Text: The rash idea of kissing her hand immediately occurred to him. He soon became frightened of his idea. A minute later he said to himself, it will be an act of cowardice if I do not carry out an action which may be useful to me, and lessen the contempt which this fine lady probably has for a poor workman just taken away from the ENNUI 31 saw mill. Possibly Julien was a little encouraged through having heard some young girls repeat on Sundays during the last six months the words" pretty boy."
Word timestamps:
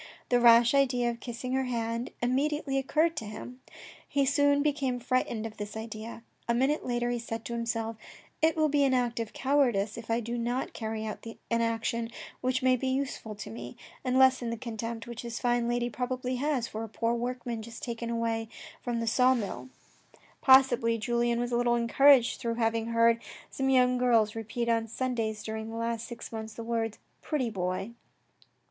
The 0.29 0.39
rash 0.39 0.73
idea 0.73 1.11
of 1.11 1.19
kissing 1.19 1.53
her 1.53 1.65
hand 1.65 2.09
immediately 2.23 2.79
occurred 2.79 3.15
to 3.17 3.25
him. 3.25 3.61
He 4.09 4.25
soon 4.25 4.63
became 4.63 4.99
frightened 4.99 5.45
of 5.45 5.59
his 5.59 5.77
idea. 5.77 6.23
A 6.49 6.55
minute 6.55 6.83
later 6.83 7.11
he 7.11 7.19
said 7.19 7.45
to 7.45 7.53
himself, 7.53 7.97
it 8.41 8.55
will 8.55 8.67
be 8.67 8.83
an 8.83 8.95
act 8.95 9.19
of 9.19 9.31
cowardice 9.31 9.99
if 9.99 10.09
I 10.09 10.19
do 10.19 10.39
not 10.39 10.73
carry 10.73 11.05
out 11.05 11.23
an 11.51 11.61
action 11.61 12.09
which 12.41 12.63
may 12.63 12.75
be 12.75 12.87
useful 12.87 13.35
to 13.35 13.51
me, 13.51 13.77
and 14.03 14.17
lessen 14.17 14.49
the 14.49 14.57
contempt 14.57 15.05
which 15.05 15.21
this 15.21 15.39
fine 15.39 15.67
lady 15.67 15.87
probably 15.87 16.37
has 16.37 16.67
for 16.67 16.83
a 16.83 16.89
poor 16.89 17.13
workman 17.13 17.61
just 17.61 17.83
taken 17.83 18.09
away 18.09 18.49
from 18.81 19.01
the 19.01 19.05
ENNUI 19.05 19.07
31 19.07 19.07
saw 19.07 19.33
mill. 19.35 19.69
Possibly 20.41 20.97
Julien 20.97 21.39
was 21.39 21.51
a 21.51 21.57
little 21.57 21.75
encouraged 21.75 22.41
through 22.41 22.55
having 22.55 22.87
heard 22.87 23.21
some 23.51 23.69
young 23.69 23.99
girls 23.99 24.33
repeat 24.33 24.67
on 24.67 24.87
Sundays 24.87 25.43
during 25.43 25.69
the 25.69 25.75
last 25.75 26.07
six 26.07 26.31
months 26.31 26.55
the 26.55 26.63
words" 26.63 26.97
pretty 27.21 27.51
boy." 27.51 27.91